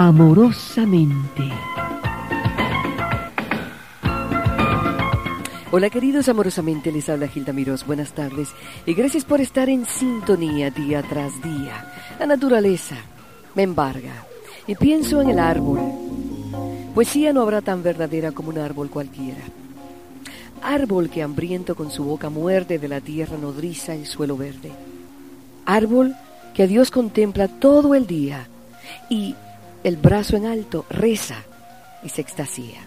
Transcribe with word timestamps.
Amorosamente. 0.00 1.42
Hola 5.72 5.90
queridos, 5.90 6.28
amorosamente 6.28 6.92
les 6.92 7.08
habla 7.08 7.26
Gilda 7.26 7.52
Mirós, 7.52 7.84
buenas 7.84 8.12
tardes 8.12 8.50
y 8.86 8.94
gracias 8.94 9.24
por 9.24 9.40
estar 9.40 9.68
en 9.68 9.86
sintonía 9.86 10.70
día 10.70 11.02
tras 11.02 11.42
día. 11.42 11.84
La 12.20 12.26
naturaleza 12.26 12.94
me 13.56 13.64
embarga 13.64 14.24
y 14.68 14.76
pienso 14.76 15.20
en 15.20 15.30
el 15.30 15.40
árbol. 15.40 15.80
Poesía 16.94 17.32
no 17.32 17.42
habrá 17.42 17.60
tan 17.60 17.82
verdadera 17.82 18.30
como 18.30 18.50
un 18.50 18.58
árbol 18.58 18.90
cualquiera. 18.90 19.42
Árbol 20.62 21.10
que 21.10 21.24
hambriento 21.24 21.74
con 21.74 21.90
su 21.90 22.04
boca 22.04 22.30
muerde 22.30 22.78
de 22.78 22.86
la 22.86 23.00
tierra 23.00 23.36
nodriza 23.36 23.96
el 23.96 24.06
suelo 24.06 24.36
verde. 24.36 24.70
Árbol 25.66 26.14
que 26.54 26.62
a 26.62 26.66
Dios 26.68 26.92
contempla 26.92 27.48
todo 27.48 27.96
el 27.96 28.06
día 28.06 28.46
y 29.10 29.34
el 29.84 29.96
brazo 29.96 30.36
en 30.36 30.46
alto 30.46 30.84
reza 30.90 31.44
y 32.02 32.08
se 32.08 32.20
extasía. 32.20 32.80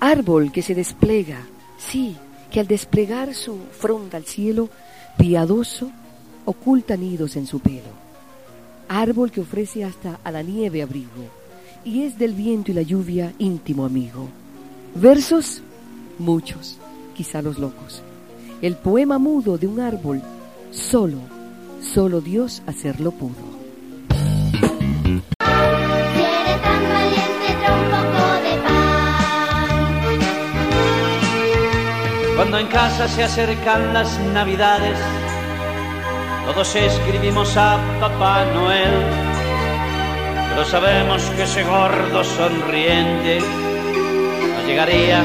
Árbol 0.00 0.52
que 0.52 0.62
se 0.62 0.74
despliega, 0.74 1.40
sí, 1.78 2.16
que 2.50 2.60
al 2.60 2.66
desplegar 2.66 3.34
su 3.34 3.58
fronda 3.72 4.18
al 4.18 4.24
cielo, 4.24 4.68
piadoso, 5.16 5.90
oculta 6.44 6.96
nidos 6.96 7.36
en 7.36 7.46
su 7.46 7.60
pelo. 7.60 8.06
Árbol 8.88 9.30
que 9.30 9.40
ofrece 9.40 9.84
hasta 9.84 10.20
a 10.22 10.30
la 10.30 10.42
nieve 10.42 10.82
abrigo 10.82 11.24
y 11.84 12.02
es 12.02 12.18
del 12.18 12.34
viento 12.34 12.70
y 12.70 12.74
la 12.74 12.82
lluvia 12.82 13.32
íntimo 13.38 13.84
amigo. 13.84 14.28
Versos, 14.94 15.62
muchos, 16.18 16.78
quizá 17.14 17.42
los 17.42 17.58
locos. 17.58 18.02
El 18.62 18.76
poema 18.76 19.18
mudo 19.18 19.58
de 19.58 19.66
un 19.66 19.80
árbol, 19.80 20.22
solo, 20.70 21.18
solo 21.80 22.20
Dios 22.20 22.62
hacerlo 22.66 23.10
pudo. 23.12 23.55
Cuando 32.48 32.58
en 32.58 32.68
casa 32.68 33.08
se 33.08 33.24
acercan 33.24 33.92
las 33.92 34.20
navidades, 34.20 34.96
todos 36.44 36.76
escribimos 36.76 37.56
a 37.56 37.76
Papá 37.98 38.44
Noel, 38.54 39.02
pero 40.50 40.64
sabemos 40.64 41.24
que 41.34 41.42
ese 41.42 41.64
gordo 41.64 42.22
sonriente 42.22 43.40
no 43.40 44.64
llegaría 44.64 45.24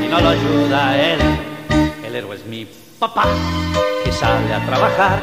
si 0.00 0.08
no 0.08 0.18
lo 0.18 0.30
ayuda 0.30 0.98
él. 0.98 1.20
El 2.06 2.16
héroe 2.16 2.36
es 2.36 2.46
mi 2.46 2.66
papá, 2.98 3.26
que 4.02 4.10
sale 4.10 4.54
a 4.54 4.64
trabajar 4.64 5.20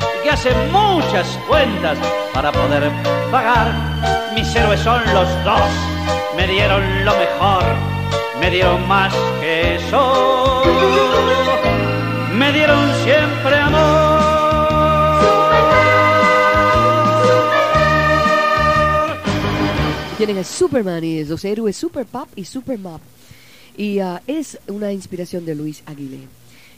y 0.00 0.22
que 0.22 0.30
hace 0.30 0.50
muchas 0.72 1.38
cuentas 1.46 1.98
para 2.32 2.50
poder 2.52 2.90
pagar. 3.30 3.70
Mis 4.34 4.56
héroes 4.56 4.80
son 4.80 5.02
los 5.12 5.28
dos, 5.44 5.70
me 6.38 6.46
dieron 6.46 7.04
lo 7.04 7.12
mejor 7.18 7.96
me 8.40 8.50
dieron 8.50 8.86
más 8.86 9.14
que 9.40 9.76
eso, 9.76 10.62
me 12.46 12.52
dieron 12.52 12.78
siempre 13.02 13.56
amor. 13.56 14.20
Tienen 20.16 20.38
a 20.38 20.44
Superman 20.44 21.02
y 21.02 21.24
los 21.24 21.44
héroes 21.44 21.76
Super 21.76 22.06
Pop 22.06 22.28
y 22.36 22.44
Super 22.44 22.78
Mop. 22.78 23.00
Y 23.76 24.00
uh, 24.00 24.18
es 24.26 24.58
una 24.68 24.92
inspiración 24.92 25.44
de 25.44 25.54
Luis 25.54 25.82
Aguilé. 25.86 26.20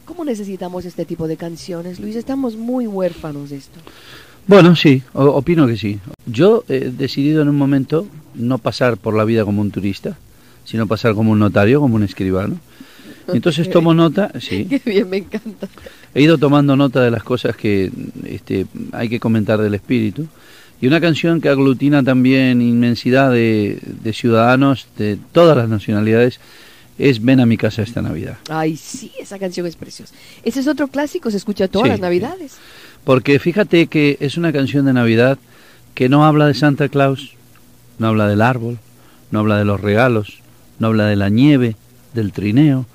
¿Cómo 0.07 0.25
necesitamos 0.25 0.87
este 0.87 1.05
tipo 1.05 1.29
de 1.29 1.37
canciones, 1.37 2.01
Luis? 2.01 2.17
Estamos 2.17 2.57
muy 2.57 2.87
huérfanos 2.87 3.51
de 3.51 3.57
esto. 3.59 3.79
Bueno, 4.47 4.75
sí, 4.75 5.03
opino 5.13 5.67
que 5.67 5.77
sí. 5.77 6.01
Yo 6.25 6.65
he 6.69 6.91
decidido 6.91 7.43
en 7.43 7.51
un 7.51 7.57
momento 7.59 8.07
no 8.35 8.57
pasar 8.57 8.97
por 8.97 9.15
la 9.15 9.25
vida 9.25 9.45
como 9.45 9.61
un 9.61 9.71
turista, 9.71 10.17
sino 10.65 10.87
pasar 10.87 11.15
como 11.15 11.33
un 11.33 11.39
notario, 11.39 11.81
como 11.81 11.97
un 11.97 12.05
escribano. 12.05 12.59
Entonces 13.35 13.69
tomo 13.71 13.95
nota, 13.95 14.31
sí. 14.41 14.65
Qué 14.65 14.81
bien, 14.85 15.09
me 15.09 15.19
encanta. 15.19 15.69
He 16.15 16.23
ido 16.23 16.39
tomando 16.39 16.77
nota 16.77 17.03
de 17.03 17.11
las 17.11 17.23
cosas 17.23 17.57
que 17.57 17.91
este, 18.25 18.67
hay 18.93 19.09
que 19.09 19.21
comentar 19.21 19.61
del 19.61 19.75
espíritu. 19.75 20.27
Y 20.81 20.87
una 20.87 21.01
canción 21.01 21.41
que 21.41 21.49
aglutina 21.49 22.03
también 22.03 22.63
inmensidad 22.63 23.33
de, 23.33 23.81
ciudadanos 24.13 24.87
de 24.97 25.19
todas 25.33 25.57
las 25.57 25.69
nacionalidades 25.69 26.41
es 26.99 27.23
Ven 27.23 27.41
a 27.41 27.47
mi 27.47 27.57
casa 27.57 27.83
esta 27.83 28.01
Navidad. 28.01 28.39
Ay, 28.49 28.77
sí, 28.77 29.13
esa 29.21 29.39
canción 29.39 29.67
es 29.67 29.77
preciosa. 29.77 30.15
Ese 30.45 30.61
es 30.61 30.69
otro 30.69 30.89
clásico, 30.89 31.31
se 31.31 31.37
escucha 31.37 31.69
todas 31.69 31.89
las 31.89 32.01
Navidades. 32.01 32.57
Porque 33.05 33.39
fíjate 33.39 33.87
que 33.89 34.17
es 34.21 34.37
una 34.37 34.53
canción 34.53 34.87
de 34.87 34.93
Navidad 34.93 35.39
que 35.95 36.09
no 36.09 36.25
habla 36.25 36.47
de 36.47 36.55
Santa 36.55 36.89
Claus, 36.89 37.35
no 37.99 38.09
habla 38.09 38.29
del 38.29 38.43
árbol, 38.43 38.79
no 39.31 39.41
habla 39.41 39.59
de 39.59 39.65
los 39.65 39.81
regalos, 39.81 40.39
no 40.79 40.89
habla 40.89 41.07
de 41.07 41.17
la 41.17 41.29
nieve, 41.29 41.77
del 42.15 42.33
trineo, 42.33 42.87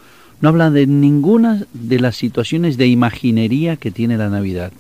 no 0.42 0.50
habla 0.50 0.72
de 0.72 0.88
ninguna 0.88 1.66
de 1.74 2.00
las 2.00 2.16
situaciones 2.16 2.78
de 2.78 2.88
imaginería 2.88 3.78
que 3.78 3.92
tiene 3.92 4.18
la 4.18 4.30
Navidad. 4.30 4.72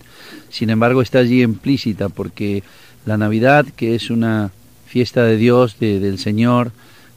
Sin 0.49 0.69
embargo, 0.69 1.01
está 1.01 1.19
allí 1.19 1.41
implícita 1.41 2.09
porque 2.09 2.63
la 3.05 3.17
Navidad, 3.17 3.65
que 3.75 3.95
es 3.95 4.09
una 4.09 4.51
fiesta 4.85 5.23
de 5.23 5.37
Dios, 5.37 5.79
del 5.79 6.19
Señor, 6.19 6.71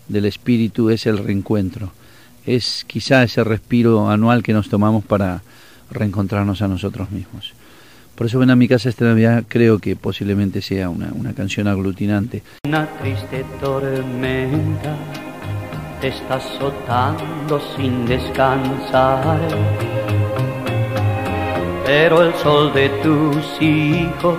del 0.08 0.24
Espíritu, 0.24 0.90
es 0.90 1.06
el 1.06 1.18
reencuentro. 1.18 1.92
Es 2.46 2.84
quizá 2.86 3.22
ese 3.22 3.44
respiro 3.44 4.08
anual 4.08 4.42
que 4.42 4.52
nos 4.52 4.68
tomamos 4.68 5.04
para 5.04 5.42
reencontrarnos 5.90 6.62
a 6.62 6.68
nosotros 6.68 7.10
mismos. 7.10 7.52
Por 8.14 8.26
eso 8.26 8.38
ven 8.38 8.50
a 8.50 8.56
mi 8.56 8.66
casa 8.66 8.88
esta 8.88 9.04
Navidad, 9.04 9.44
creo 9.46 9.78
que 9.78 9.94
posiblemente 9.94 10.62
sea 10.62 10.88
una, 10.88 11.10
una 11.12 11.34
canción 11.34 11.68
aglutinante. 11.68 12.42
Una 12.64 12.88
triste 12.98 13.44
tormenta 13.60 14.96
te 16.00 16.08
está 16.08 16.34
azotando 16.36 17.60
sin 17.76 18.06
descansar. 18.06 19.40
Pero 21.84 22.22
el 22.22 22.34
sol 22.34 22.72
de 22.72 22.88
tus 23.02 23.62
hijos 23.62 24.38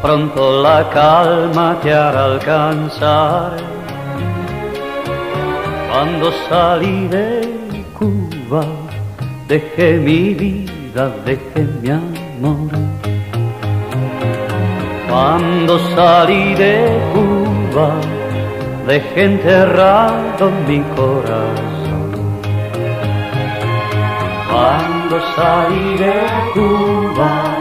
pronto 0.00 0.62
la 0.62 0.88
calma 0.90 1.78
te 1.82 1.92
hará 1.92 2.24
alcanzar. 2.24 3.56
Cuando 5.90 6.32
salí 6.48 7.08
de 7.08 7.84
Cuba, 7.98 8.64
dejé 9.48 9.94
mi 9.94 10.34
vida, 10.34 11.10
dejé 11.24 11.66
mi 11.80 11.90
amor. 11.90 12.70
Cuando 15.08 15.78
salí 15.94 16.54
de 16.54 16.74
Cuba, 17.12 17.94
dejé 18.86 19.24
enterrado 19.24 20.50
mi 20.66 20.80
corazón. 20.96 22.04
Cuando 24.50 25.20
salí 25.34 25.96
de 25.98 26.12
Cuba, 26.54 27.56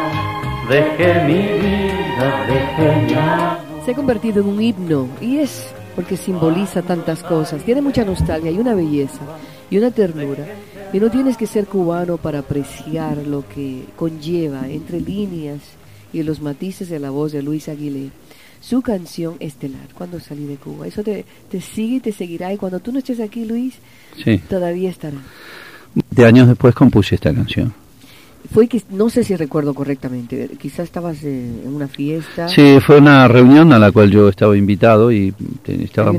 dejé 0.70 1.24
mi 1.26 1.42
vida, 1.60 2.46
dejé 2.48 3.02
mi. 3.02 3.84
Se 3.86 3.92
ha 3.92 3.96
convertido 3.96 4.42
en 4.42 4.48
un 4.48 4.62
himno 4.62 5.08
y 5.20 5.38
es 5.40 5.74
porque 5.96 6.18
simboliza 6.18 6.82
tantas 6.82 7.24
cosas. 7.24 7.64
Tiene 7.64 7.82
mucha 7.82 8.06
nostalgia 8.06 8.52
y 8.52 8.60
una 8.60 8.74
belleza 8.74 9.22
y 9.70 9.78
una 9.78 9.92
ternura. 9.92 10.46
Y 10.92 11.00
no 11.00 11.10
tienes 11.10 11.38
que 11.38 11.48
ser 11.48 11.66
cubano 11.66 12.18
para 12.18 12.40
apreciar 12.40 13.18
lo 13.18 13.48
que 13.48 13.86
conlleva 13.96 14.70
entre 14.70 15.02
líneas 15.02 15.60
y 16.12 16.22
los 16.22 16.40
matices 16.40 16.90
de 16.90 17.00
la 17.00 17.10
voz 17.10 17.32
de 17.32 17.42
Luis 17.42 17.68
Aguilé 17.68 18.12
su 18.64 18.82
canción 18.82 19.36
estelar, 19.40 19.88
Cuando 19.94 20.20
salí 20.20 20.46
de 20.46 20.56
Cuba. 20.56 20.88
Eso 20.88 21.04
te, 21.04 21.26
te 21.52 21.60
sigue 21.60 21.98
y 21.98 22.00
te 22.00 22.12
seguirá. 22.14 22.54
Y 22.54 22.58
cuando 22.58 22.80
tú 22.80 22.92
no 22.94 23.00
estés 23.00 23.20
aquí, 23.20 23.46
Luis, 23.46 23.76
todavía 24.50 24.90
estará. 24.90 25.18
De 26.10 26.26
años 26.26 26.48
después 26.48 26.74
compuse 26.74 27.16
esta 27.16 27.34
canción. 27.34 27.74
Fue 28.54 28.68
que, 28.68 28.82
no 28.90 29.10
sé 29.10 29.24
si 29.24 29.36
recuerdo 29.36 29.74
correctamente, 29.74 30.50
quizás 30.60 30.86
estabas 30.86 31.24
en 31.24 31.62
una 31.66 31.88
fiesta. 31.88 32.48
Sí, 32.48 32.78
fue 32.86 32.98
una 32.98 33.28
reunión 33.28 33.72
a 33.74 33.80
la 33.80 33.92
cual 33.92 34.12
yo 34.12 34.30
estaba 34.30 34.58
invitado 34.58 35.12
y 35.12 35.34
estaba, 35.66 36.14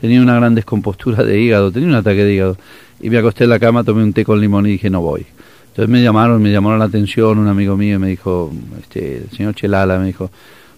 tenía 0.00 0.20
una 0.20 0.36
gran 0.36 0.54
descompostura 0.54 1.22
de 1.22 1.40
hígado, 1.40 1.70
tenía 1.70 1.88
un 1.88 1.94
ataque 1.94 2.24
de 2.24 2.34
hígado. 2.34 2.58
Y 3.00 3.10
me 3.10 3.18
acosté 3.18 3.44
en 3.44 3.50
la 3.50 3.58
cama, 3.58 3.84
tomé 3.84 4.02
un 4.02 4.12
té 4.12 4.24
con 4.24 4.40
limón 4.40 4.66
y 4.66 4.72
dije, 4.72 4.90
no 4.90 5.00
voy. 5.00 5.26
Entonces 5.68 5.90
me 5.90 6.02
llamaron, 6.02 6.42
me 6.42 6.50
llamaron 6.50 6.78
la 6.78 6.86
atención 6.86 7.38
un 7.38 7.48
amigo 7.48 7.76
mío 7.76 7.96
y 7.96 7.98
me 7.98 8.08
dijo, 8.08 8.50
este, 8.80 9.18
el 9.18 9.30
señor 9.30 9.54
Chelala, 9.54 9.98
me 9.98 10.06
dijo, 10.06 10.30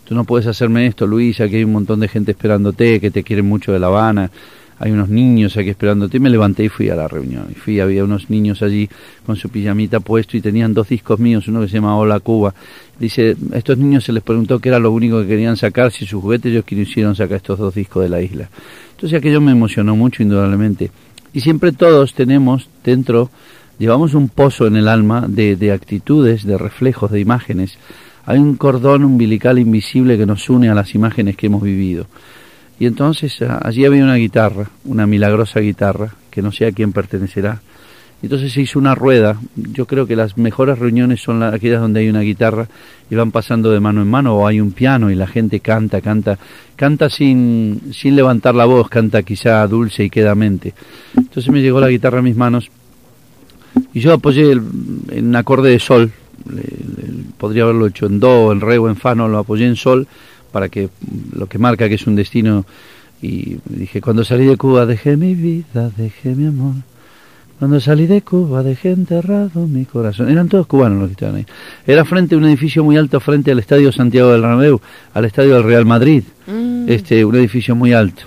tú 0.09 0.15
no 0.15 0.25
puedes 0.25 0.47
hacerme 0.47 0.87
esto, 0.87 1.07
Luis, 1.07 1.39
aquí 1.43 1.57
hay 1.57 1.65
un 1.65 1.73
montón 1.73 2.01
de 2.01 2.09
gente 2.09 2.31
esperándote, 2.31 2.99
que 2.99 3.11
te 3.11 3.23
quieren 3.23 3.47
mucho 3.47 3.73
de 3.73 3.79
La 3.79 3.89
Habana, 3.89 4.31
hay 4.79 4.91
unos 4.91 5.11
niños 5.11 5.55
aquí 5.59 5.69
esperándote, 5.69 6.17
y 6.17 6.21
me 6.21 6.31
levanté 6.31 6.65
y 6.65 6.71
fui 6.71 6.89
a 6.89 6.97
la 6.97 7.09
reunión. 7.09 7.49
Y 7.51 7.55
fui, 7.55 7.79
había 7.79 8.05
unos 8.05 8.31
niños 8.31 8.63
allí 8.63 8.89
con 9.27 9.37
su 9.37 9.51
pijamita 9.51 10.01
puesto 10.01 10.39
y 10.39 10.41
tenían 10.41 10.73
dos 10.73 10.89
discos 10.89 11.19
míos, 11.19 11.47
uno 11.49 11.61
que 11.61 11.69
se 11.69 11.75
llama 11.75 11.99
Hola 11.99 12.21
Cuba. 12.21 12.55
Dice, 12.99 13.37
a 13.53 13.59
estos 13.59 13.77
niños 13.77 14.05
se 14.05 14.13
les 14.15 14.23
preguntó 14.23 14.59
qué 14.61 14.71
era 14.71 14.79
lo 14.79 14.93
único 14.93 15.21
que 15.21 15.29
querían 15.29 15.59
sacar, 15.59 15.93
si 15.93 16.07
sus 16.07 16.23
juguetes 16.23 16.53
ellos 16.53 16.65
quisieron 16.65 17.15
sacar 17.15 17.37
estos 17.37 17.59
dos 17.59 17.75
discos 17.75 18.03
de 18.03 18.09
la 18.09 18.23
isla. 18.23 18.49
Entonces 18.93 19.19
aquello 19.19 19.43
me 19.43 19.53
emocionó 19.53 19.95
mucho, 19.95 20.23
indudablemente. 20.23 20.91
Y 21.35 21.41
siempre 21.41 21.73
todos 21.73 22.15
tenemos 22.15 22.71
dentro, 22.83 23.31
llevamos 23.79 24.15
un 24.15 24.31
pozo 24.31 24.67
en 24.67 24.77
el 24.77 24.89
alma 24.89 25.27
de, 25.29 25.57
de 25.57 25.71
actitudes, 25.71 26.47
de 26.47 26.57
reflejos, 26.57 27.11
de 27.11 27.21
imágenes 27.21 27.77
Hay 28.29 28.39
un 28.39 28.57
cordón 28.57 29.05
umbilical 29.05 29.59
invisible 29.59 30.19
que 30.19 30.27
nos 30.27 30.51
une 30.51 30.69
a 30.69 30.75
las 30.75 30.95
imágenes 30.95 31.35
que 31.35 31.47
hemos 31.47 31.63
vivido. 31.63 32.05
Y 32.79 32.85
entonces 32.85 33.41
allí 33.41 33.87
había 33.87 34.05
una 34.05 34.17
guitarra, 34.17 34.69
una 34.85 35.07
milagrosa 35.07 35.61
guitarra, 35.61 36.13
que 36.31 36.43
no 36.43 36.53
sé 36.53 36.67
a 36.67 36.73
quién 36.73 36.93
pertenecerá. 36.93 37.63
Entonces 38.23 38.53
se 38.53 38.61
hizo 38.61 38.79
una 38.79 38.95
rueda. 38.95 39.41
Yo 39.57 39.87
creo 39.87 40.07
que 40.07 40.15
las 40.15 40.37
mejores 40.37 40.79
reuniones 40.79 41.23
son 41.23 41.43
aquellas 41.43 41.81
donde 41.81 42.01
hay 42.01 42.11
una 42.11 42.21
guitarra 42.21 42.69
y 43.09 43.15
van 43.15 43.31
pasando 43.31 43.71
de 43.71 43.81
mano 43.81 44.03
en 44.03 44.11
mano 44.11 44.35
o 44.35 44.47
hay 44.47 44.61
un 44.61 44.73
piano 44.73 45.11
y 45.11 45.15
la 45.15 45.27
gente 45.27 45.61
canta, 45.61 46.03
canta, 46.03 46.39
canta 46.77 47.09
sin, 47.09 47.81
sin 47.95 48.15
levantar 48.15 48.55
la 48.55 48.67
voz, 48.67 48.91
canta 48.91 49.23
quizá 49.23 49.67
dulce 49.67 50.05
y 50.05 50.11
quedamente. 50.11 50.75
Entonces 51.17 51.51
me 51.51 51.63
llegó 51.63 51.81
la 51.81 51.89
guitarra 51.89 52.19
a 52.19 52.23
mis 52.23 52.37
manos 52.37 52.71
y 53.95 54.01
yo 54.01 54.13
apoyé 54.13 54.53
en 54.53 55.29
un 55.29 55.35
acorde 55.35 55.71
de 55.71 55.79
sol. 55.79 56.13
Podría 57.39 57.65
haberlo 57.65 57.87
hecho 57.87 58.07
en 58.07 58.21
do, 58.21 58.53
en 58.53 58.61
re 58.61 58.79
o 58.79 58.89
en 58.89 58.97
fa, 58.97 59.15
no, 59.15 59.29
lo 59.29 59.39
apoyé 59.39 59.67
en 59.67 59.77
sol 59.77 60.07
para 60.53 60.69
que 60.69 60.89
lo 61.33 61.47
que 61.47 61.59
marca 61.59 61.89
que 61.89 61.95
es 61.97 62.07
un 62.07 62.17
destino 62.17 62.65
y 63.21 63.59
dije 63.67 64.01
cuando 64.01 64.25
salí 64.25 64.47
de 64.47 64.57
Cuba 64.57 64.87
dejé 64.87 65.17
mi 65.17 65.35
vida 65.35 65.91
dejé 65.97 66.35
mi 66.35 66.47
amor. 66.47 66.75
Cuando 67.59 67.81
salí 67.81 68.07
de 68.07 68.23
Cuba 68.23 68.63
dejé 68.63 68.93
enterrado 68.93 69.67
mi 69.67 69.85
corazón 69.85 70.29
eran 70.31 70.49
todos 70.49 70.67
cubanos 70.67 70.99
los 71.01 71.09
que 71.09 71.13
estaban 71.13 71.37
ahí. 71.37 71.47
Era 71.87 72.05
frente 72.05 72.35
a 72.35 72.39
un 72.39 72.45
edificio 72.45 72.85
muy 72.85 72.97
alto 72.97 73.21
frente 73.21 73.51
al 73.51 73.59
estadio 73.59 73.93
Santiago 73.93 74.33
del 74.33 74.43
Bernabéu 74.43 74.81
al 75.15 75.25
estadio 75.25 75.55
del 75.55 75.65
Real 75.65 75.85
Madrid. 75.85 76.23
Mm. 76.47 76.89
este 76.89 77.25
un 77.25 77.35
edificio 77.37 77.75
muy 77.75 77.93
alto 77.93 78.23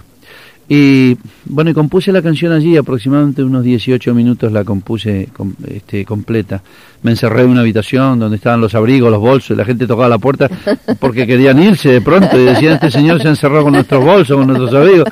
y 0.74 1.18
bueno, 1.44 1.72
y 1.72 1.74
compuse 1.74 2.14
la 2.14 2.22
canción 2.22 2.54
allí, 2.54 2.78
aproximadamente 2.78 3.44
unos 3.44 3.62
18 3.62 4.14
minutos 4.14 4.54
la 4.54 4.64
compuse 4.64 5.28
este, 5.68 6.06
completa. 6.06 6.64
Me 7.04 7.12
encerré 7.12 7.42
en 7.42 7.50
una 7.50 7.60
habitación 7.60 8.20
donde 8.20 8.38
estaban 8.38 8.62
los 8.62 8.74
abrigos, 8.74 9.12
los 9.12 9.20
bolsos, 9.20 9.52
y 9.52 9.56
la 9.56 9.66
gente 9.66 9.86
tocaba 9.86 10.08
la 10.08 10.18
puerta 10.18 10.50
porque 11.02 11.28
querían 11.28 11.62
irse 11.62 11.90
de 11.90 12.00
pronto 12.00 12.40
y 12.40 12.46
decían, 12.46 12.76
este 12.76 12.90
señor 12.90 13.22
se 13.22 13.28
encerró 13.28 13.64
con 13.64 13.74
nuestros 13.74 14.02
bolsos, 14.02 14.38
con 14.38 14.48
nuestros 14.48 14.74
abrigos. 14.74 15.10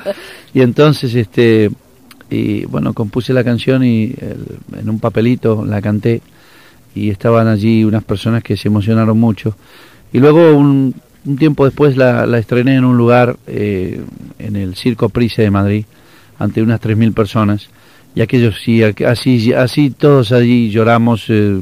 Y 0.54 0.62
entonces, 0.62 1.14
este, 1.14 1.70
y 2.30 2.64
bueno, 2.64 2.94
compuse 2.94 3.34
la 3.34 3.44
canción 3.44 3.84
y 3.84 4.14
en 4.78 4.88
un 4.88 4.98
papelito 4.98 5.62
la 5.62 5.82
canté 5.82 6.22
y 6.94 7.10
estaban 7.10 7.48
allí 7.48 7.84
unas 7.84 8.04
personas 8.04 8.42
que 8.42 8.56
se 8.56 8.68
emocionaron 8.68 9.20
mucho. 9.20 9.54
Y 10.10 10.20
luego 10.20 10.56
un, 10.56 10.94
un 11.24 11.36
tiempo 11.36 11.64
después 11.64 11.96
la, 11.96 12.26
la 12.26 12.38
estrené 12.38 12.76
en 12.76 12.84
un 12.84 12.96
lugar, 12.96 13.36
eh, 13.46 14.00
en 14.38 14.56
el 14.56 14.74
Circo 14.74 15.08
Price 15.08 15.42
de 15.42 15.50
Madrid, 15.50 15.84
ante 16.38 16.62
unas 16.62 16.80
3.000 16.80 17.12
personas, 17.12 17.68
y 18.14 18.22
aquellos 18.22 18.56
sí, 18.62 18.82
así, 18.82 19.52
así 19.52 19.90
todos 19.90 20.32
allí 20.32 20.70
lloramos. 20.70 21.26
Eh, 21.28 21.60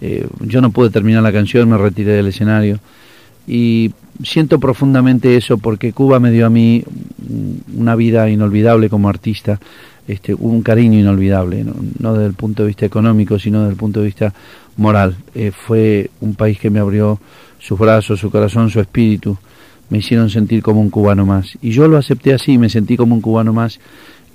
eh, 0.00 0.26
yo 0.40 0.60
no 0.60 0.70
pude 0.70 0.90
terminar 0.90 1.22
la 1.22 1.32
canción, 1.32 1.68
me 1.68 1.76
retiré 1.76 2.12
del 2.12 2.28
escenario, 2.28 2.78
y 3.46 3.92
siento 4.22 4.60
profundamente 4.60 5.36
eso 5.36 5.58
porque 5.58 5.92
Cuba 5.92 6.20
me 6.20 6.30
dio 6.30 6.46
a 6.46 6.50
mí 6.50 6.84
una 7.76 7.96
vida 7.96 8.28
inolvidable 8.30 8.88
como 8.88 9.08
artista, 9.08 9.58
este, 10.06 10.34
un 10.34 10.62
cariño 10.62 10.98
inolvidable, 10.98 11.64
no, 11.64 11.74
no 11.98 12.14
desde 12.14 12.26
el 12.26 12.34
punto 12.34 12.62
de 12.62 12.68
vista 12.68 12.86
económico, 12.86 13.38
sino 13.38 13.60
desde 13.60 13.72
el 13.72 13.76
punto 13.76 14.00
de 14.00 14.06
vista 14.06 14.32
moral. 14.76 15.16
fue 15.52 16.10
un 16.20 16.34
país 16.34 16.58
que 16.58 16.70
me 16.70 16.78
abrió 16.78 17.18
sus 17.58 17.78
brazos, 17.78 18.20
su 18.20 18.30
corazón, 18.30 18.70
su 18.70 18.80
espíritu, 18.80 19.36
me 19.90 19.98
hicieron 19.98 20.30
sentir 20.30 20.62
como 20.62 20.80
un 20.80 20.90
cubano 20.90 21.24
más. 21.26 21.56
Y 21.62 21.70
yo 21.70 21.88
lo 21.88 21.96
acepté 21.96 22.34
así, 22.34 22.58
me 22.58 22.68
sentí 22.68 22.96
como 22.96 23.14
un 23.14 23.20
cubano 23.20 23.52
más 23.52 23.80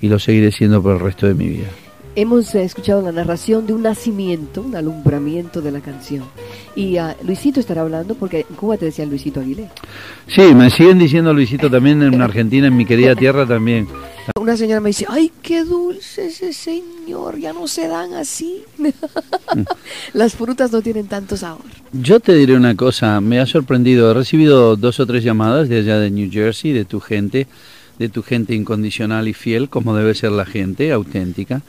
y 0.01 0.07
lo 0.07 0.19
seguiré 0.19 0.51
siendo 0.51 0.81
por 0.81 0.95
el 0.95 0.99
resto 0.99 1.27
de 1.27 1.33
mi 1.33 1.47
vida. 1.47 1.67
Hemos 2.15 2.53
escuchado 2.53 3.01
la 3.01 3.11
narración 3.11 3.65
de 3.65 3.73
un 3.73 3.81
nacimiento, 3.81 4.61
un 4.61 4.75
alumbramiento 4.75 5.61
de 5.61 5.71
la 5.71 5.79
canción. 5.79 6.25
Y 6.75 6.99
uh, 6.99 7.13
Luisito 7.25 7.59
estará 7.59 7.81
hablando 7.81 8.13
porque 8.13 8.45
en 8.47 8.55
Cuba 8.55 8.77
te 8.77 8.85
decían 8.85 9.09
Luisito 9.09 9.39
Aguilé. 9.39 9.69
Sí, 10.27 10.53
me 10.53 10.69
siguen 10.69 10.99
diciendo 10.99 11.33
Luisito 11.33 11.71
también 11.71 12.03
en 12.03 12.21
Argentina, 12.21 12.67
en 12.67 12.77
mi 12.77 12.85
querida 12.85 13.15
tierra 13.15 13.47
también. 13.47 13.87
Una 14.39 14.57
señora 14.57 14.79
me 14.79 14.89
dice, 14.89 15.05
ay, 15.09 15.31
qué 15.41 15.63
dulce 15.63 16.27
ese 16.27 16.53
señor, 16.53 17.39
ya 17.39 17.53
no 17.53 17.67
se 17.67 17.87
dan 17.87 18.13
así. 18.13 18.63
Las 20.13 20.35
frutas 20.35 20.71
no 20.71 20.81
tienen 20.81 21.07
tanto 21.07 21.37
sabor. 21.37 21.65
Yo 21.91 22.19
te 22.19 22.33
diré 22.33 22.55
una 22.55 22.75
cosa, 22.75 23.19
me 23.21 23.39
ha 23.39 23.45
sorprendido, 23.45 24.11
he 24.11 24.13
recibido 24.13 24.75
dos 24.75 24.99
o 24.99 25.05
tres 25.05 25.23
llamadas 25.23 25.69
de 25.69 25.79
allá 25.79 25.99
de 25.99 26.11
New 26.11 26.29
Jersey, 26.31 26.71
de 26.71 26.85
tu 26.85 26.99
gente, 26.99 27.47
de 27.99 28.09
tu 28.09 28.23
gente 28.23 28.55
incondicional 28.55 29.27
y 29.27 29.33
fiel, 29.33 29.69
como 29.69 29.95
debe 29.95 30.15
ser 30.15 30.31
la 30.31 30.45
gente, 30.45 30.91
auténtica 30.91 31.61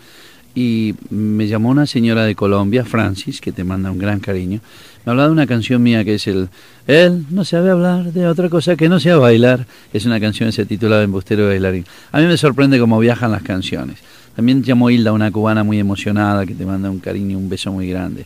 y 0.55 0.95
me 1.11 1.49
llamó 1.49 1.71
una 1.71 1.87
señora 1.87 2.25
de 2.25 2.35
Colombia, 2.35 2.85
Francis, 2.85 3.41
que 3.41 3.53
te 3.53 3.65
manda 3.65 3.91
un 3.91 3.99
gran 3.99 4.21
cariño. 4.21 4.61
Me 5.05 5.11
hablaba 5.11 5.29
de 5.29 5.33
una 5.33 5.47
canción 5.47 5.83
mía 5.83 6.05
que 6.05 6.15
es 6.15 6.27
el 6.29 6.49
Él 6.87 7.27
no 7.31 7.45
sabe 7.45 7.71
hablar 7.71 8.13
de 8.13 8.27
otra 8.27 8.49
cosa 8.49 8.77
que 8.77 8.89
no 8.89 9.01
sea 9.01 9.17
bailar. 9.17 9.67
Es 9.93 10.07
una 10.07 10.21
canción 10.21 10.49
que 10.49 10.53
se 10.53 10.65
titula 10.65 11.03
Embustero 11.03 11.49
Bailarín. 11.49 11.85
A 12.13 12.21
mí 12.21 12.27
me 12.27 12.37
sorprende 12.37 12.79
cómo 12.79 12.99
viajan 13.01 13.33
las 13.33 13.43
canciones. 13.43 13.99
También 14.37 14.63
llamó 14.63 14.91
Hilda, 14.91 15.13
una 15.13 15.31
cubana 15.31 15.65
muy 15.65 15.79
emocionada 15.79 16.47
que 16.47 16.55
te 16.55 16.65
manda 16.65 16.91
un 16.91 17.01
cariño 17.01 17.33
y 17.33 17.35
un 17.35 17.49
beso 17.49 17.73
muy 17.73 17.89
grande. 17.89 18.25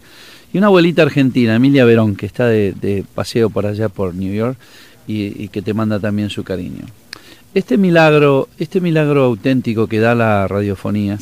Y 0.53 0.59
una 0.59 0.69
abuelita 0.69 1.03
argentina, 1.03 1.55
Emilia 1.55 1.85
Verón, 1.85 2.17
que 2.17 2.27
está 2.27 2.47
de, 2.47 3.05
paseo 3.15 3.51
por 3.51 3.67
allá 3.67 3.89
por 3.89 4.15
New 4.15 4.33
York 4.33 4.57
y 5.07 5.49
que 5.49 5.63
te 5.63 5.73
manda 5.73 5.99
también 5.99 6.29
su 6.31 6.45
cariño. 6.45 6.85
Este 7.55 7.79
milagro, 7.79 8.49
este 8.59 8.81
milagro 8.81 9.25
auténtico 9.25 9.87
que 9.87 10.01
da 10.01 10.15
la 10.15 10.47
radiofonía, 10.47 11.19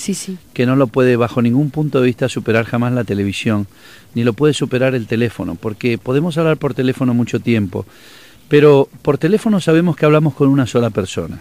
que 0.52 0.66
no 0.66 0.74
lo 0.74 0.88
puede 0.88 1.16
bajo 1.16 1.40
ningún 1.40 1.70
punto 1.70 2.00
de 2.00 2.06
vista 2.06 2.28
superar 2.28 2.64
jamás 2.64 2.92
la 2.92 3.04
televisión, 3.04 3.68
ni 4.14 4.24
lo 4.24 4.32
puede 4.32 4.52
superar 4.52 4.94
el 4.96 5.06
teléfono, 5.06 5.54
porque 5.54 5.98
podemos 5.98 6.36
hablar 6.36 6.56
por 6.56 6.74
teléfono 6.74 7.14
mucho 7.14 7.38
tiempo, 7.38 7.86
pero 8.48 8.88
por 9.02 9.18
teléfono 9.18 9.60
sabemos 9.60 9.96
que 9.96 10.04
hablamos 10.04 10.34
con 10.34 10.48
una 10.48 10.66
sola 10.66 10.90
persona. 10.90 11.40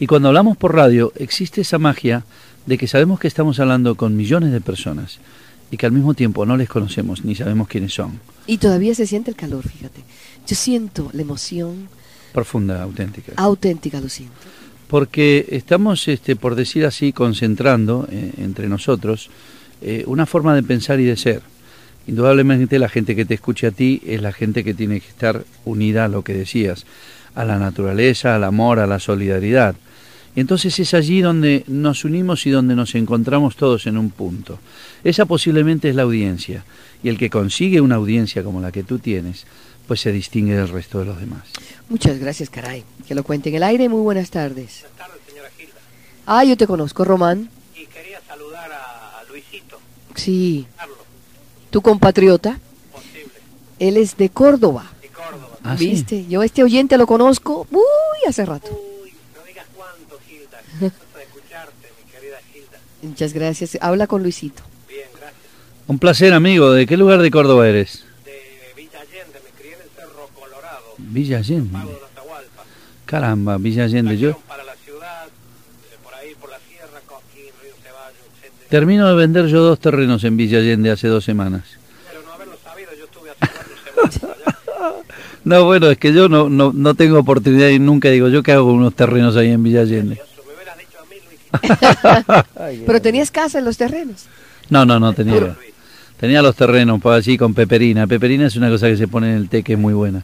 Y 0.00 0.06
cuando 0.06 0.28
hablamos 0.28 0.56
por 0.56 0.74
radio 0.74 1.12
existe 1.16 1.60
esa 1.60 1.78
magia 1.78 2.24
de 2.64 2.78
que 2.78 2.88
sabemos 2.88 3.20
que 3.20 3.28
estamos 3.28 3.60
hablando 3.60 3.96
con 3.96 4.16
millones 4.16 4.50
de 4.50 4.60
personas 4.60 5.18
y 5.70 5.76
que 5.76 5.86
al 5.86 5.92
mismo 5.92 6.14
tiempo 6.14 6.46
no 6.46 6.56
les 6.56 6.68
conocemos 6.68 7.24
ni 7.24 7.34
sabemos 7.34 7.68
quiénes 7.68 7.92
son. 7.92 8.18
Y 8.46 8.58
todavía 8.58 8.94
se 8.94 9.06
siente 9.06 9.30
el 9.30 9.36
calor, 9.36 9.68
fíjate. 9.68 10.00
Yo 10.46 10.56
siento 10.56 11.10
la 11.12 11.22
emoción, 11.22 11.88
Profunda, 12.32 12.82
auténtica. 12.82 13.32
Auténtica, 13.36 14.00
lo 14.00 14.08
siento. 14.08 14.34
Porque 14.88 15.46
estamos, 15.50 16.06
este, 16.08 16.36
por 16.36 16.54
decir 16.54 16.84
así, 16.84 17.12
concentrando 17.12 18.06
eh, 18.10 18.32
entre 18.38 18.68
nosotros 18.68 19.30
eh, 19.80 20.04
una 20.06 20.26
forma 20.26 20.54
de 20.54 20.62
pensar 20.62 21.00
y 21.00 21.04
de 21.04 21.16
ser. 21.16 21.42
Indudablemente 22.06 22.78
la 22.78 22.88
gente 22.88 23.14
que 23.14 23.24
te 23.24 23.34
escuche 23.34 23.68
a 23.68 23.70
ti 23.70 24.02
es 24.06 24.20
la 24.20 24.32
gente 24.32 24.64
que 24.64 24.74
tiene 24.74 25.00
que 25.00 25.08
estar 25.08 25.44
unida 25.64 26.04
a 26.04 26.08
lo 26.08 26.22
que 26.22 26.34
decías, 26.34 26.84
a 27.34 27.44
la 27.44 27.58
naturaleza, 27.58 28.34
al 28.34 28.44
amor, 28.44 28.80
a 28.80 28.86
la 28.86 28.98
solidaridad. 28.98 29.76
Y 30.34 30.40
entonces 30.40 30.78
es 30.78 30.94
allí 30.94 31.20
donde 31.20 31.64
nos 31.68 32.04
unimos 32.04 32.46
y 32.46 32.50
donde 32.50 32.74
nos 32.74 32.94
encontramos 32.94 33.56
todos 33.56 33.86
en 33.86 33.98
un 33.98 34.10
punto. 34.10 34.58
Esa 35.04 35.26
posiblemente 35.26 35.90
es 35.90 35.94
la 35.94 36.02
audiencia. 36.02 36.64
Y 37.02 37.08
el 37.08 37.18
que 37.18 37.30
consigue 37.30 37.80
una 37.80 37.96
audiencia 37.96 38.42
como 38.42 38.60
la 38.60 38.72
que 38.72 38.82
tú 38.82 38.98
tienes, 38.98 39.46
pues 39.86 40.00
se 40.00 40.12
distingue 40.12 40.54
del 40.54 40.68
resto 40.68 41.00
de 41.00 41.06
los 41.06 41.20
demás. 41.20 41.42
Muchas 41.92 42.18
gracias, 42.18 42.48
caray. 42.48 42.84
Que 43.06 43.14
lo 43.14 43.22
cuente 43.22 43.50
en 43.50 43.56
el 43.56 43.62
aire. 43.62 43.86
Muy 43.86 44.00
buenas 44.00 44.30
tardes. 44.30 44.80
Buenas 44.80 44.96
tardes, 44.96 45.20
señora 45.28 45.50
Gilda. 45.58 45.80
Ah, 46.24 46.42
yo 46.42 46.56
te 46.56 46.66
conozco, 46.66 47.04
Román. 47.04 47.50
Y 47.76 47.84
quería 47.84 48.18
saludar 48.26 48.72
a 48.72 49.22
Luisito. 49.28 49.78
Sí. 50.14 50.66
¿Tu 51.68 51.82
compatriota? 51.82 52.58
Posible. 52.90 53.34
Él 53.78 53.98
es 53.98 54.16
de 54.16 54.30
Córdoba. 54.30 54.90
De 55.02 55.08
Córdoba. 55.08 55.58
Ah, 55.62 55.76
¿Viste? 55.78 56.24
Yo 56.28 56.42
este 56.42 56.62
oyente 56.62 56.96
lo 56.96 57.06
conozco, 57.06 57.66
uy, 57.70 57.82
hace 58.26 58.46
rato. 58.46 58.70
Uy, 58.70 59.12
no 59.36 59.44
digas 59.46 59.66
cuánto, 59.76 60.18
Gilda. 60.26 60.62
de 60.80 60.86
escucharte, 60.86 61.88
mi 61.98 62.10
querida 62.10 62.38
Gilda. 62.54 62.78
Muchas 63.02 63.34
gracias. 63.34 63.76
Habla 63.82 64.06
con 64.06 64.22
Luisito. 64.22 64.62
Bien, 64.88 65.08
gracias. 65.12 65.36
Un 65.88 65.98
placer, 65.98 66.32
amigo. 66.32 66.72
¿De 66.72 66.86
qué 66.86 66.96
lugar 66.96 67.20
de 67.20 67.30
Córdoba 67.30 67.68
eres? 67.68 68.06
Villa 71.10 71.38
Allende. 71.38 71.78
Caramba, 73.06 73.58
Villa 73.58 73.84
Allende. 73.84 74.16
Yo 74.16 74.38
termino 78.68 79.06
de 79.06 79.14
vender 79.14 79.48
yo 79.48 79.60
dos 79.60 79.78
terrenos 79.78 80.24
en 80.24 80.36
Villa 80.36 80.58
Allende 80.58 80.90
hace 80.90 81.06
dos 81.08 81.24
semanas. 81.24 81.62
Pero 82.08 82.22
no 82.22 82.32
haberlo 82.32 82.54
sabido, 82.64 82.90
yo 82.98 83.04
estuve 83.04 83.30
hace 83.30 83.52
cuatro 83.94 84.34
No, 85.44 85.64
bueno, 85.66 85.90
es 85.90 85.98
que 85.98 86.14
yo 86.14 86.30
no, 86.30 86.48
no, 86.48 86.72
no 86.72 86.94
tengo 86.94 87.18
oportunidad 87.18 87.68
y 87.68 87.78
nunca 87.78 88.08
digo 88.08 88.28
yo 88.28 88.42
que 88.42 88.52
hago 88.52 88.72
unos 88.72 88.94
terrenos 88.94 89.36
ahí 89.36 89.50
en 89.50 89.62
Villa 89.62 89.82
Allende. 89.82 90.22
Pero 92.86 93.02
tenías 93.02 93.30
casa 93.30 93.58
en 93.58 93.66
los 93.66 93.76
terrenos. 93.76 94.26
No, 94.70 94.86
no, 94.86 94.98
no 94.98 95.12
tenía. 95.12 95.54
Tenía 96.18 96.40
los 96.40 96.56
terrenos 96.56 97.00
pues, 97.02 97.16
allí 97.16 97.36
con 97.36 97.52
peperina. 97.52 98.06
Peperina 98.06 98.46
es 98.46 98.56
una 98.56 98.70
cosa 98.70 98.86
que 98.86 98.96
se 98.96 99.08
pone 99.08 99.32
en 99.32 99.36
el 99.36 99.48
té 99.48 99.62
que 99.62 99.74
es 99.74 99.78
muy 99.78 99.92
buena. 99.92 100.22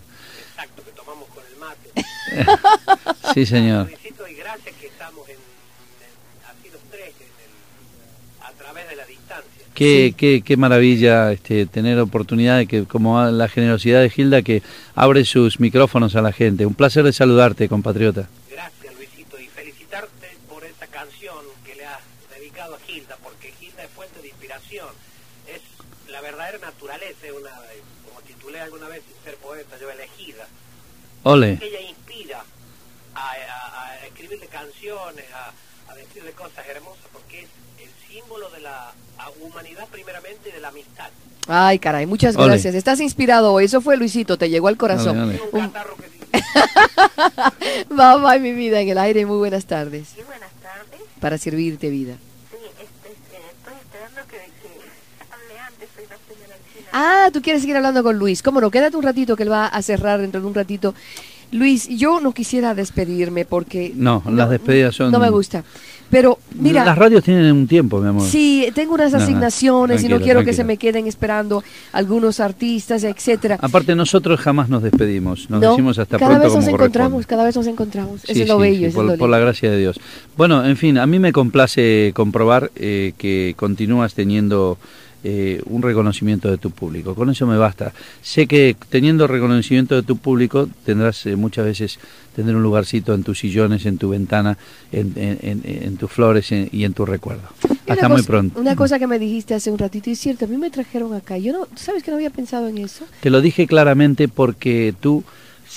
sí, 3.35 3.47
señor. 3.47 3.91
y 3.91 4.35
gracias 4.35 4.75
que 4.77 4.87
estamos 4.87 5.29
en, 5.29 5.37
los 6.73 6.83
tres, 6.91 7.13
en 7.21 7.27
el, 7.45 8.47
a 8.47 8.53
través 8.53 8.89
de 8.89 8.97
la 8.97 9.05
distancia. 9.07 9.65
Qué, 9.75 10.15
qué, 10.17 10.43
qué 10.43 10.57
maravilla 10.57 11.33
este, 11.33 11.67
tener 11.67 11.99
oportunidad 12.01 12.59
de 12.59 12.67
que, 12.67 12.85
como 12.85 13.25
la 13.25 13.49
generosidad 13.49 14.01
de 14.01 14.11
Gilda, 14.11 14.43
que 14.43 14.63
abre 14.95 15.25
sus 15.25 15.61
micrófonos 15.61 16.17
a 16.17 16.23
la 16.23 16.33
gente. 16.33 16.67
Un 16.67 16.75
placer 16.75 17.05
de 17.05 17.13
saludarte, 17.13 17.69
compatriota. 17.69 18.29
Gracias, 18.51 18.95
Luisito, 18.97 19.39
y 19.39 19.47
felicitarte 19.47 20.37
por 20.49 20.65
esta 20.65 20.87
canción 20.89 21.39
que 21.65 21.77
le 21.77 21.87
has 21.87 22.01
dedicado 22.37 22.75
a 22.75 22.79
Gilda, 22.81 23.17
porque 23.23 23.53
Gilda 23.61 23.85
es 23.85 23.91
fuente 23.91 24.21
de 24.21 24.29
inspiración. 24.29 24.89
Es 25.47 25.63
la 26.11 26.21
verdadera 26.21 26.59
naturaleza, 26.59 27.27
es 27.27 27.33
una, 27.33 27.51
como 28.09 28.21
titulé 28.23 28.61
alguna 28.61 28.89
vez 28.89 29.03
sin 29.07 29.25
ser 29.25 29.37
poeta, 29.37 29.77
yo 29.81 29.91
elegida. 29.91 30.49
Ole. 31.33 31.59
Ella 31.61 31.81
inspira 31.83 32.43
a, 33.15 33.21
a- 33.21 33.89
a 33.93 34.07
escribirle 34.07 34.47
canciones, 34.47 35.25
a, 35.35 35.53
a 35.93 35.95
decirle 35.95 36.33
cosas 36.33 36.67
hermosas, 36.67 37.05
porque 37.13 37.41
es 37.43 37.49
el 37.81 37.91
símbolo 38.13 38.49
de 38.51 38.61
la 38.61 38.93
humanidad 39.41 39.87
primeramente 39.89 40.49
y 40.49 40.53
de 40.53 40.61
la 40.61 40.69
amistad. 40.69 41.11
Ay, 41.47 41.79
caray, 41.79 42.07
muchas 42.07 42.37
Ole. 42.37 42.47
gracias. 42.49 42.75
Estás 42.75 43.01
inspirado 43.01 43.53
hoy. 43.53 43.65
Eso 43.65 43.81
fue 43.81 43.97
Luisito, 43.97 44.37
te 44.39 44.49
llegó 44.51 44.69
al 44.69 44.77
corazón. 44.77 45.19
Ole, 45.19 45.41
ole. 45.41 45.51
Un 45.53 45.61
catarro 45.71 45.97
que 45.97 46.09
Bye 47.91 48.19
bye, 48.21 48.39
mi 48.41 48.53
vida, 48.53 48.81
en 48.81 48.89
el 48.89 48.99
aire. 48.99 49.25
Muy 49.27 49.39
buenas 49.39 49.65
tardes. 49.67 50.09
Sí, 50.15 50.23
buenas 50.27 50.51
tardes. 50.63 51.01
Para 51.21 51.39
servirte, 51.39 51.89
vida. 51.91 52.15
Sí, 52.51 52.57
este, 52.81 53.09
eh, 53.09 53.43
estoy 53.57 53.75
esperando 53.81 54.21
que, 54.29 54.37
que 54.37 55.25
hable 55.33 55.59
antes, 55.59 55.89
soy 55.95 56.05
la 56.07 56.17
señora 56.29 56.57
China. 56.73 56.78
Ah, 56.93 57.29
tú 57.33 57.43
quieres 57.43 57.63
seguir 57.63 57.77
hablando 57.77 58.03
con 58.03 58.19
Luis. 58.19 58.43
¿Cómo 58.43 58.61
no? 58.61 58.71
Quédate 58.71 58.97
un 58.97 59.03
ratito 59.03 59.37
que 59.37 59.43
él 59.43 59.53
va 59.53 59.67
a 59.67 59.83
cerrar 59.83 60.21
dentro 60.21 60.41
de 60.41 60.47
un 60.47 60.55
ratito. 60.55 60.95
Luis, 61.51 61.89
yo 61.89 62.21
no 62.21 62.33
quisiera 62.33 62.75
despedirme 62.75 63.47
porque... 63.47 63.93
No, 63.95 64.23
las 64.31 64.51
despedidas 64.51 64.95
son- 64.95 65.11
No 65.11 65.19
me 65.19 65.31
gusta. 65.31 65.65
Pero, 66.11 66.39
mira... 66.59 66.85
Las 66.85 66.97
radios 66.99 67.25
tienen 67.25 67.51
un 67.53 67.67
tiempo, 67.67 68.01
mi 68.01 68.09
amor. 68.09 68.23
Sí, 68.27 68.69
tengo 68.75 68.95
unas 68.95 69.13
No, 69.13 69.19
no, 69.19 69.25
asignaciones 69.25 70.03
y 70.05 70.09
no 70.09 70.21
quiero 70.21 70.45
que 70.45 70.53
se 70.53 70.63
me 70.65 70.77
queden 70.77 71.07
esperando 71.07 71.63
algunos 71.93 72.41
artistas, 72.41 73.03
etcétera. 73.05 73.59
Aparte, 73.63 73.95
nosotros 73.95 74.41
jamás 74.41 74.69
nos 74.69 74.83
despedimos. 74.83 75.49
Nos 75.49 75.61
No, 75.63 75.71
decimos 75.71 75.99
hasta 75.99 76.19
cada 76.19 76.33
pronto 76.33 76.45
vez 76.45 76.55
nos 76.55 76.65
como 76.65 76.77
encontramos, 76.77 77.27
cada 77.27 77.45
vez 77.45 77.57
nos 77.57 77.67
encontramos. 77.67 78.21
Sí, 78.23 78.33
eso 78.33 78.43
es 78.43 78.49
lo 78.49 78.57
sí, 78.57 78.61
bello, 78.61 78.79
sí, 78.81 78.85
eso 78.87 78.95
por, 78.97 79.05
es 79.07 79.11
lo 79.13 79.19
por 79.19 79.31
la 79.31 79.39
gracia 79.39 79.71
de 79.71 79.79
Dios. 79.79 80.01
Bueno, 80.37 80.65
en 80.67 80.77
fin, 80.77 80.99
a 80.99 81.07
mí 81.07 81.19
me 81.19 81.33
complace 81.33 82.13
comprobar 82.15 82.71
eh, 82.77 83.13
que 83.19 83.55
continúas 83.57 84.13
teniendo 84.15 84.79
eh, 85.25 85.61
un 85.67 85.83
reconocimiento 85.83 86.51
de 86.51 86.59
tu 86.59 86.71
público. 86.71 87.15
Con 87.15 87.29
eso 87.31 87.47
me 87.47 87.57
basta. 87.57 87.93
Sé 88.23 88.47
que 88.47 88.77
teniendo 88.89 89.27
reconocimiento 89.27 89.95
de 89.97 90.03
tu 90.03 90.17
público 90.17 90.69
tendrás 90.85 91.27
eh, 91.27 91.35
muchas 91.37 91.65
veces 91.65 91.99
tener 92.37 92.55
un 92.55 92.63
lugarcito 92.63 93.15
en 93.15 93.25
tus 93.25 93.39
sillones, 93.41 93.85
en 93.87 93.99
tu 93.99 94.11
ventana, 94.11 94.57
en, 94.93 95.13
en- 95.17 95.39
en- 95.43 95.63
en 95.65 95.97
tus 95.97 96.11
flores 96.11 96.53
en- 96.53 96.69
y 96.71 96.85
en 96.85 96.93
tu 96.93 97.05
recuerdo. 97.05 97.43
Hasta 97.89 98.07
una 98.07 98.09
muy 98.11 98.17
cosa- 98.19 98.27
pronto. 98.29 98.61
Una 98.61 98.77
cosa 98.77 98.99
que 98.99 99.07
me 99.09 99.19
dijiste 99.19 99.55
hace 99.55 99.71
un 99.73 99.79
ratito, 99.79 100.09
y 100.11 100.13
es 100.13 100.21
cierto, 100.21 100.45
a 100.45 100.49
mí 100.49 100.57
me 100.57 100.71
trajeron 100.71 101.13
acá. 101.15 101.37
Yo 101.39 101.53
no, 101.53 101.67
¿sabes 101.75 102.03
que 102.05 102.11
no 102.13 102.17
había 102.17 102.31
pensado 102.31 102.69
en 102.69 102.79
eso? 102.79 103.05
Te 103.21 103.31
lo 103.31 103.41
dije 103.41 103.67
claramente 103.67 104.29
porque 104.29 104.95
tú 105.01 105.25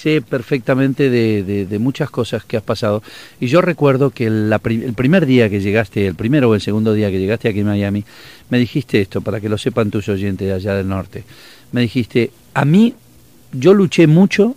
sé 0.01 0.21
perfectamente 0.21 1.09
de, 1.09 1.79
muchas 1.79 2.09
cosas 2.09 2.43
que 2.43 2.57
has 2.57 2.63
pasado. 2.63 3.03
Y 3.39 3.47
yo 3.47 3.61
recuerdo 3.61 4.09
que 4.09 4.25
pri- 4.59 4.83
el 4.83 4.93
primer 4.93 5.25
día 5.25 5.49
que 5.49 5.59
llegaste, 5.59 6.07
el 6.07 6.15
primero 6.15 6.49
o 6.49 6.55
el 6.55 6.61
segundo 6.61 6.93
día 6.93 7.11
que 7.11 7.19
llegaste 7.19 7.49
aquí 7.49 7.59
en 7.59 7.67
Miami, 7.67 8.03
me 8.49 8.57
dijiste 8.57 8.99
esto, 9.01 9.21
para 9.21 9.39
que 9.39 9.49
lo 9.49 9.57
sepan 9.57 9.91
tus 9.91 10.09
oyentes 10.09 10.47
de 10.47 10.53
allá 10.53 10.75
del 10.75 10.87
norte. 10.87 11.23
Me 11.71 11.81
dijiste, 11.81 12.31
a 12.53 12.65
mí, 12.65 12.93
yo 13.53 13.73
luché 13.73 14.07
mucho, 14.07 14.55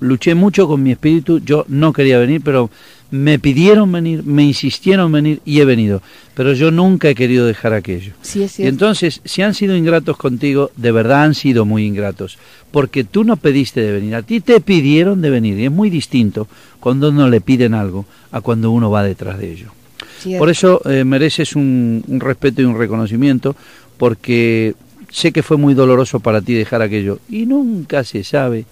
luché 0.00 0.34
mucho 0.34 0.66
con 0.66 0.82
mi 0.82 0.90
espíritu, 0.92 1.38
yo 1.38 1.64
no 1.68 1.92
quería 1.92 2.18
venir, 2.18 2.42
pero 2.44 2.68
me 3.12 3.38
pidieron 3.38 3.92
venir, 3.92 4.24
me 4.24 4.42
insistieron 4.42 5.12
venir 5.12 5.42
y 5.44 5.60
he 5.60 5.66
venido. 5.66 6.00
Pero 6.34 6.54
yo 6.54 6.70
nunca 6.70 7.10
he 7.10 7.14
querido 7.14 7.46
dejar 7.46 7.74
aquello. 7.74 8.14
Sí, 8.22 8.42
es 8.42 8.58
Y 8.58 8.66
entonces, 8.66 9.20
si 9.26 9.42
han 9.42 9.52
sido 9.52 9.76
ingratos 9.76 10.16
contigo, 10.16 10.70
de 10.76 10.92
verdad 10.92 11.24
han 11.24 11.34
sido 11.34 11.66
muy 11.66 11.84
ingratos, 11.84 12.38
porque 12.70 13.04
tú 13.04 13.22
no 13.22 13.36
pediste 13.36 13.82
de 13.82 13.92
venir, 13.92 14.14
a 14.14 14.22
ti 14.22 14.40
te 14.40 14.62
pidieron 14.62 15.20
de 15.20 15.28
venir, 15.28 15.58
y 15.58 15.66
es 15.66 15.70
muy 15.70 15.90
distinto 15.90 16.48
cuando 16.80 17.10
uno 17.10 17.28
le 17.28 17.42
piden 17.42 17.74
algo 17.74 18.06
a 18.30 18.40
cuando 18.40 18.70
uno 18.70 18.90
va 18.90 19.04
detrás 19.04 19.38
de 19.38 19.52
ello. 19.52 19.72
Cierto. 20.20 20.38
Por 20.38 20.48
eso 20.48 20.80
eh, 20.88 21.04
mereces 21.04 21.54
un, 21.54 22.02
un 22.08 22.18
respeto 22.18 22.62
y 22.62 22.64
un 22.64 22.78
reconocimiento, 22.78 23.54
porque 23.98 24.74
sé 25.10 25.32
que 25.32 25.42
fue 25.42 25.58
muy 25.58 25.74
doloroso 25.74 26.20
para 26.20 26.40
ti 26.40 26.54
dejar 26.54 26.80
aquello, 26.80 27.18
y 27.28 27.44
nunca 27.44 28.04
se 28.04 28.24
sabe 28.24 28.64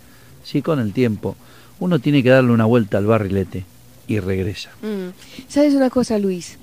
si 0.42 0.62
con 0.62 0.80
el 0.80 0.94
tiempo 0.94 1.36
uno 1.78 1.98
tiene 1.98 2.22
que 2.22 2.30
darle 2.30 2.52
una 2.52 2.64
vuelta 2.64 2.96
al 2.96 3.04
barrilete 3.04 3.64
y 4.10 4.18
regresa. 4.18 4.70
Mm. 4.82 5.14
¿Sabes 5.48 5.74
una 5.74 5.88
cosa, 5.88 6.18
Luis? 6.18 6.58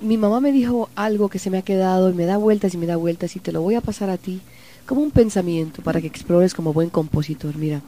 Mi 0.00 0.16
mamá 0.16 0.40
me 0.40 0.50
dijo 0.50 0.88
algo 0.96 1.28
que 1.28 1.38
se 1.38 1.50
me 1.50 1.58
ha 1.58 1.62
quedado 1.62 2.08
y 2.08 2.14
me 2.14 2.24
da 2.24 2.38
vueltas 2.38 2.72
y 2.72 2.78
me 2.78 2.86
da 2.86 2.96
vueltas 2.96 3.36
y 3.36 3.40
te 3.40 3.52
lo 3.52 3.60
voy 3.60 3.74
a 3.74 3.82
pasar 3.82 4.08
a 4.08 4.16
ti 4.16 4.40
como 4.86 5.02
un 5.02 5.10
pensamiento 5.10 5.82
para 5.82 6.00
que 6.00 6.06
explores 6.06 6.54
como 6.54 6.72
buen 6.72 6.88
compositor. 6.88 7.54
Mira, 7.56 7.82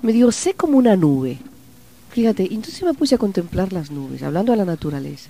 me 0.00 0.14
dijo, 0.14 0.32
sé 0.32 0.54
como 0.54 0.78
una 0.78 0.96
nube. 0.96 1.36
Fíjate, 2.12 2.44
entonces 2.44 2.82
me 2.82 2.94
puse 2.94 3.16
a 3.16 3.18
contemplar 3.18 3.74
las 3.74 3.90
nubes, 3.90 4.22
hablando 4.22 4.52
de 4.52 4.58
la 4.58 4.64
naturaleza. 4.64 5.28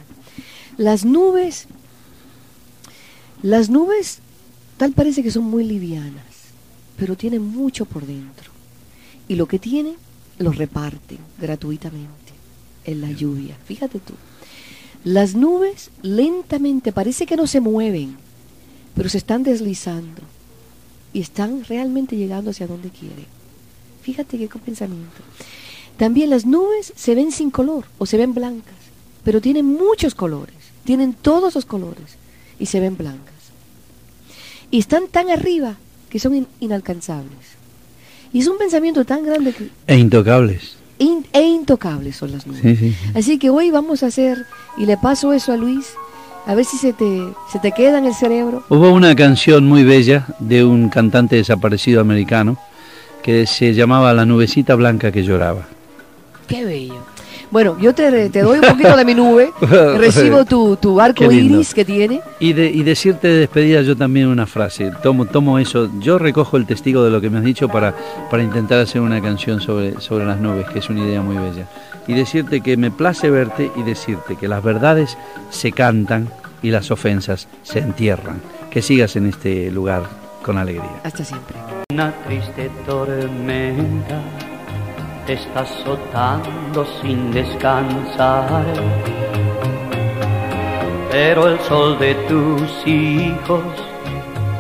Las 0.77 1.05
nubes, 1.05 1.67
las 3.43 3.71
nubes 3.71 4.21
tal 4.77 4.93
parece 4.93 5.25
que 5.25 5.33
son 5.33 5.45
muy 5.45 5.65
livianas, 5.65 6.53
pero 6.97 7.17
tienen 7.17 7.43
mucho 7.43 7.87
por 7.87 8.07
dentro. 8.07 8.53
Y 9.27 9.35
lo 9.35 9.47
que 9.47 9.59
tienen, 9.59 9.97
lo 10.39 10.53
reparten 10.53 11.19
gratuitamente 11.41 12.26
en 12.87 13.01
la 13.03 13.11
lluvia. 13.11 13.57
Fíjate 13.67 13.99
tú. 14.01 14.15
Las 15.05 15.35
nubes 15.35 15.91
lentamente 16.03 16.91
parece 16.93 17.27
que 17.27 17.37
no 17.37 17.47
se 17.47 17.61
mueven, 17.61 18.17
pero 18.95 19.09
se 19.09 19.19
están 19.19 19.43
deslizando 19.43 20.23
y 21.13 21.21
están 21.21 21.65
realmente 21.65 22.17
llegando 22.17 22.51
hacia 22.51 22.67
donde 22.67 22.91
quieren. 22.91 23.27
Fíjate 24.03 24.39
qué 24.39 24.49
pensamiento. 24.59 25.21
También 25.97 26.31
las 26.31 26.45
nubes 26.47 26.93
se 26.97 27.15
ven 27.15 27.33
sin 27.33 27.51
color 27.51 27.85
o 27.99 28.07
se 28.07 28.17
ven 28.17 28.35
blancas, 28.35 28.75
pero 29.25 29.41
tienen 29.41 29.67
muchos 29.67 30.15
colores, 30.15 30.55
tienen 30.85 31.15
todos 31.15 31.55
los 31.55 31.65
colores 31.65 32.17
y 32.59 32.67
se 32.67 32.81
ven 32.81 32.97
blancas. 32.97 33.35
Y 34.71 34.79
están 34.79 35.09
tan 35.09 35.31
arriba 35.31 35.77
que 36.11 36.19
son 36.19 36.35
in- 36.35 36.47
inalcanzables. 36.61 37.57
Y 38.33 38.41
es 38.41 38.49
un 38.49 38.59
pensamiento 38.59 39.05
tan 39.05 39.25
grande 39.25 39.53
que 39.53 39.71
E 39.87 39.97
intocables. 39.99 40.76
In- 40.99 41.27
e 41.33 41.43
intocables 41.43 42.17
son 42.17 42.33
las 42.33 42.47
nubes. 42.47 42.63
Sí, 42.63 42.77
sí. 42.77 42.97
Así 43.15 43.39
que 43.39 43.51
hoy 43.51 43.71
vamos 43.71 44.03
a 44.03 44.07
hacer, 44.07 44.45
y 44.77 44.87
le 44.87 44.97
paso 44.97 45.33
eso 45.33 45.53
a 45.53 45.57
Luis, 45.57 45.87
a 46.47 46.55
ver 46.55 46.65
si 46.65 46.77
se 46.79 46.93
te, 46.93 47.23
se 47.53 47.59
te 47.59 47.73
queda 47.73 47.99
en 47.99 48.07
el 48.07 48.15
cerebro. 48.15 48.65
Hubo 48.69 48.93
una 48.93 49.15
canción 49.17 49.67
muy 49.67 49.83
bella 49.85 50.27
de 50.39 50.65
un 50.65 50.89
cantante 50.89 51.37
desaparecido 51.37 52.01
americano 52.01 52.57
que 53.23 53.47
se 53.47 53.75
llamaba 53.75 54.13
La 54.15 54.25
nubecita 54.25 54.75
blanca 54.77 55.11
que 55.11 55.25
lloraba. 55.25 55.67
Qué 56.47 56.65
bello. 56.65 57.03
Bueno, 57.57 57.79
yo 57.81 57.95
te, 57.95 58.29
te 58.29 58.43
doy 58.43 58.59
un 58.59 58.67
poquito 58.67 58.95
de 58.95 59.03
mi 59.07 59.15
nube, 59.15 59.51
recibo 59.97 60.45
tu, 60.45 60.77
tu 60.77 61.01
arco 61.01 61.33
iris 61.33 61.73
que 61.73 61.87
tiene. 61.87 62.21
Y, 62.39 62.53
de, 62.53 62.67
y 62.67 62.83
decirte 62.83 63.29
de 63.29 63.39
despedida 63.39 63.81
yo 63.81 63.97
también 63.97 64.27
una 64.27 64.47
frase, 64.47 64.93
tomo, 65.03 65.25
tomo 65.25 65.59
eso, 65.59 65.89
yo 65.99 66.19
recojo 66.19 66.59
el 66.59 66.67
testigo 66.67 67.03
de 67.03 67.11
lo 67.11 67.19
que 67.19 67.31
me 67.31 67.39
has 67.39 67.45
dicho 67.45 67.67
para, 67.71 67.95
para 68.31 68.43
intentar 68.43 68.81
hacer 68.81 69.01
una 69.01 69.23
canción 69.23 69.63
sobre, 69.63 69.99
sobre 70.03 70.27
las 70.27 70.39
nubes, 70.39 70.67
que 70.67 70.81
es 70.81 70.91
una 70.91 71.01
idea 71.01 71.23
muy 71.23 71.37
bella. 71.37 71.67
Y 72.07 72.13
decirte 72.13 72.61
que 72.61 72.77
me 72.77 72.91
place 72.91 73.31
verte 73.31 73.71
y 73.75 73.83
decirte 73.85 74.37
que 74.37 74.49
las 74.49 74.63
verdades 74.63 75.17
se 75.49 75.73
cantan 75.73 76.29
y 76.63 76.69
las 76.69 76.91
ofensas 76.91 77.49
se 77.63 77.79
entierran. 77.79 78.43
Que 78.69 78.83
sigas 78.83 79.17
en 79.17 79.29
este 79.29 79.71
lugar 79.71 80.03
con 80.43 80.59
alegría. 80.59 81.01
Hasta 81.05 81.25
siempre. 81.25 81.57
Una 81.91 82.13
triste 82.27 82.71
tormenta 82.85 84.21
te 85.27 85.33
está 85.33 85.61
azotando 85.61 86.87
sin 87.03 87.33
descansar. 87.33 88.65
Pero 91.11 91.49
el 91.49 91.59
sol 91.61 91.99
de 91.99 92.15
tus 92.29 92.87
hijos 92.87 93.65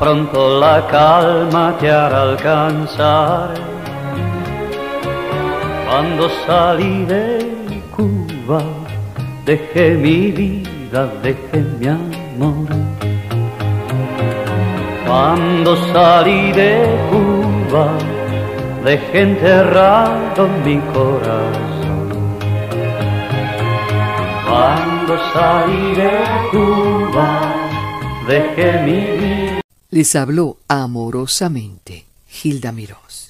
pronto 0.00 0.58
la 0.58 0.84
calma 0.88 1.76
te 1.78 1.88
hará 1.90 2.22
alcanzar. 2.22 3.54
Cuando 5.88 6.28
salí 6.46 7.04
de 7.04 7.82
Cuba, 7.96 8.60
dejé 9.44 9.94
mi 9.94 10.32
vida, 10.32 11.06
dejé 11.22 11.60
mi 11.78 11.86
amor. 11.86 12.68
Cuando 15.06 15.76
salí 15.92 16.52
de 16.52 16.90
Cuba, 17.10 17.88
dejé 18.86 19.22
enterrado 19.22 20.46
mi 20.64 20.78
corazón. 20.94 22.08
Cuando 24.48 25.18
salí 25.32 25.94
de 25.96 26.12
Cuba, 26.52 27.52
dejé 28.28 28.82
mi 28.82 29.00
vida. 29.18 29.60
Les 29.90 30.14
habló 30.14 30.58
amorosamente 30.68 32.06
Gilda 32.28 32.70
Mirós. 32.70 33.25